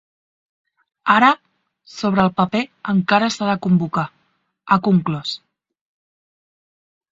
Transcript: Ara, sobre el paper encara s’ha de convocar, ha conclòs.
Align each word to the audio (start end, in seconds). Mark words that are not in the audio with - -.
Ara, 1.15 1.29
sobre 1.97 2.23
el 2.29 2.31
paper 2.39 2.63
encara 2.95 3.29
s’ha 3.37 3.51
de 3.51 3.57
convocar, 3.67 4.07
ha 4.77 4.81
conclòs. 4.91 5.37